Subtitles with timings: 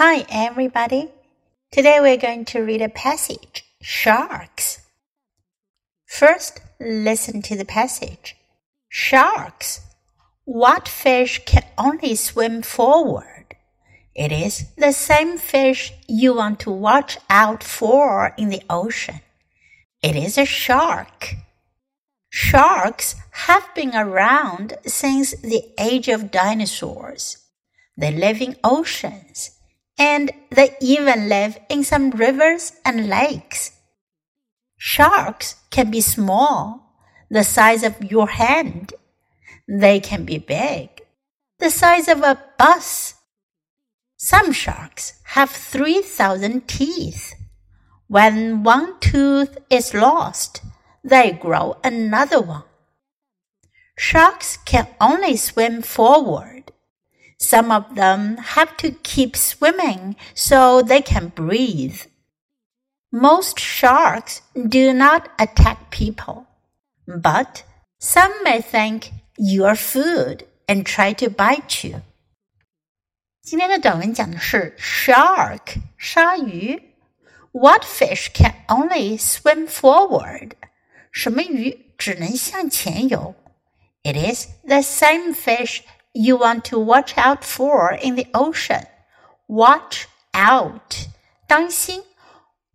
[0.00, 1.10] Hi, everybody.
[1.72, 4.78] Today we're going to read a passage Sharks.
[6.06, 8.36] First, listen to the passage.
[8.88, 9.80] Sharks.
[10.44, 13.56] What fish can only swim forward?
[14.14, 19.20] It is the same fish you want to watch out for in the ocean.
[20.00, 21.34] It is a shark.
[22.30, 27.38] Sharks have been around since the age of dinosaurs.
[27.96, 29.57] They live in oceans
[29.98, 33.72] and they even live in some rivers and lakes.
[34.76, 36.94] Sharks can be small,
[37.28, 38.94] the size of your hand.
[39.68, 41.02] They can be big,
[41.58, 43.14] the size of a bus.
[44.16, 47.34] Some sharks have 3,000 teeth.
[48.06, 50.62] When one tooth is lost,
[51.04, 52.64] they grow another one.
[53.96, 56.72] Sharks can only swim forward.
[57.39, 62.01] Some of them have to keep swimming so they can breathe.
[63.11, 66.45] Most sharks do not attack people,
[67.05, 67.63] but
[67.99, 72.01] some may think you're food and try to bite you.
[73.41, 76.95] 今天的短文讲的是 shark 鲨鱼。
[77.51, 80.53] What fish can only swim forward？
[81.11, 83.35] 什么鱼只能向前游？
[84.03, 85.81] It is the same fish
[86.13, 88.85] you want to watch out for in the ocean.
[89.47, 91.07] Watch out，
[91.47, 92.03] 当心，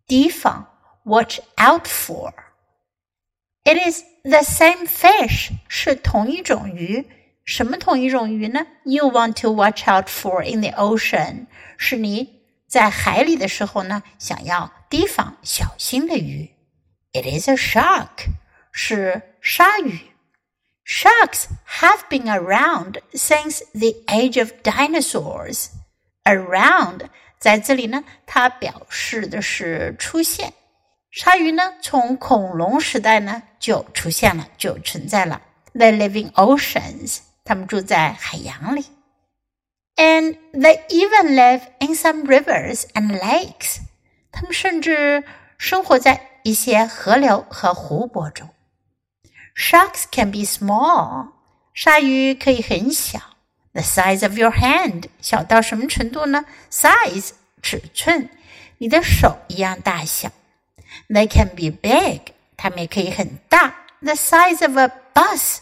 [0.06, 0.66] 提防，
[1.04, 2.32] watch out for.
[3.64, 7.06] It is the same fish，是同一种鱼。
[7.44, 8.66] 什么同一种鱼呢？
[8.84, 11.46] You want to watch out for in the ocean，
[11.76, 16.50] 是你在海里的时候呢，想要提防、小心的鱼。
[17.12, 18.28] It is a shark，
[18.70, 19.98] 是鲨鱼。
[20.84, 21.48] Sharks
[21.80, 25.66] have been around since the age of dinosaurs.
[26.24, 30.54] Around 在这里呢，它表示的是出现。
[31.10, 35.42] 鲨鱼呢，从恐龙时代呢就出现了，就存在了。
[35.74, 38.86] They live in oceans，它们住在海洋里。
[39.96, 43.78] And they even live in some rivers and lakes，
[44.32, 45.24] 它们甚至
[45.58, 48.48] 生活在一些河流和湖泊中。
[49.54, 51.28] Sharks can be small.
[51.74, 53.18] 鲨鱼可以很小，
[53.72, 56.44] the size of your hand，小到什么程度呢？
[56.70, 57.30] size
[57.62, 58.28] 尺寸，
[58.78, 60.30] 你的手一样大小。
[61.08, 65.58] They can be big，它们也可以很大，the size of a bus，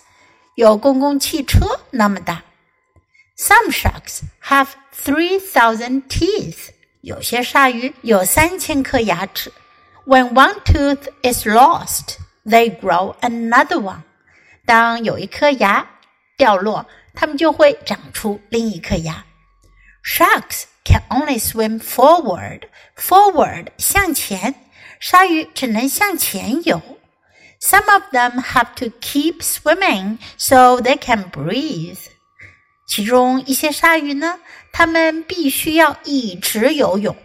[0.55, 2.43] 有公共汽车那么大。
[3.37, 6.71] Some sharks have three thousand teeth，
[7.03, 9.53] 有些鲨鱼有三千颗牙齿。
[10.07, 14.03] When one tooth is lost they grow another one。
[14.65, 15.89] 当有一颗牙
[16.37, 19.25] 掉落，它们就会长出另一颗牙。
[20.05, 22.63] Sharks can only swim forward.
[22.97, 24.55] Forward 向前，
[25.01, 26.81] 鲨鱼只能向前游。
[27.61, 31.99] Some of them have to keep swimming so they can breathe.
[32.87, 34.39] 其中一些鲨鱼呢，
[34.73, 37.17] 它们必须要一直游泳，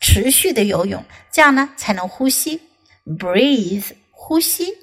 [0.00, 2.60] 持续的游泳，这样呢才能呼吸。
[3.06, 3.92] Breathe
[4.28, 4.78] 呼吸。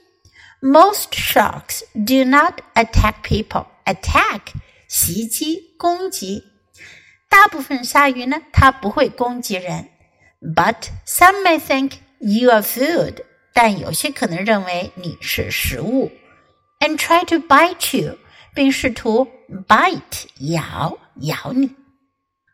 [0.61, 3.65] Most sharks do not attack people.
[3.85, 4.53] Attack
[4.87, 6.43] 袭击、攻击。
[7.29, 9.89] 大部分鲨鱼呢，它不会攻击人。
[10.41, 13.23] But some may think you are food.
[13.53, 16.11] 但有些可能认为你是食物。
[16.79, 18.17] And try to bite you.
[18.53, 19.29] 并试图
[19.67, 21.73] bite 咬咬你。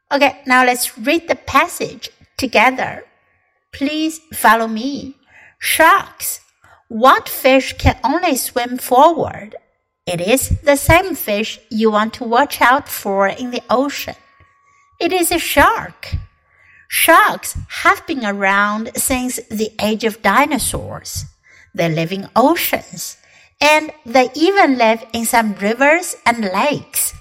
[0.09, 3.03] Okay, now let's read the passage together.
[3.72, 5.16] Please follow me.
[5.59, 6.38] Sharks
[6.92, 9.56] what fish can only swim forward?
[10.06, 14.16] It is the same fish you want to watch out for in the ocean.
[15.00, 16.16] It is a shark.
[16.88, 21.25] Sharks have been around since the age of dinosaurs.
[21.75, 23.16] They live in oceans
[23.59, 27.14] and they even live in some rivers and lakes.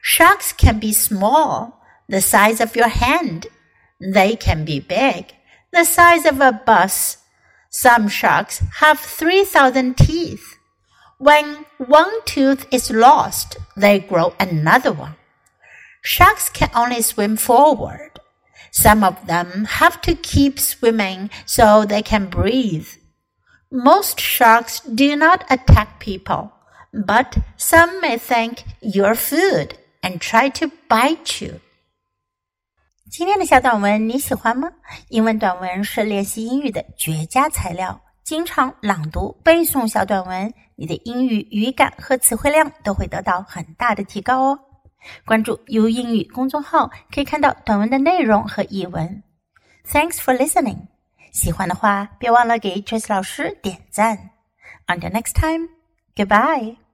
[0.00, 3.48] Sharks can be small, the size of your hand.
[4.00, 5.34] They can be big,
[5.72, 7.18] the size of a bus
[7.76, 10.56] some sharks have 3,000 teeth.
[11.18, 15.16] When one tooth is lost, they grow another one.
[16.00, 18.12] Sharks can only swim forward.
[18.70, 22.88] Some of them have to keep swimming so they can breathe.
[23.70, 26.52] Most sharks do not attack people,
[26.94, 31.60] but some may think you're food and try to bite you.
[33.16, 34.70] 今天的小短文你喜欢吗？
[35.08, 37.98] 英文短文是练习英语的绝佳材料。
[38.22, 44.58] 经常朗读、背诵小短文，你的英语语感和词汇量都会得到很大的提高哦。
[45.24, 49.22] 关注 U 英语公众号，可以看到短文的内容和译文。
[49.90, 50.88] Thanks for listening。
[51.32, 54.28] 喜欢的话，别忘了给 Trace 老师点赞。
[54.86, 55.70] Until next time,
[56.14, 56.85] goodbye.